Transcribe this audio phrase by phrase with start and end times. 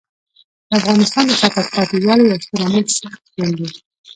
[0.69, 3.69] د افغانستان د شاته پاتې والي یو ستر عامل سخت ژوند دی.